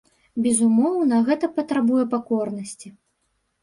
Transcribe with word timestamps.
Безумоўна, 0.45 1.21
гэта 1.29 1.53
патрабуе 1.61 2.05
пакорнасці. 2.19 2.87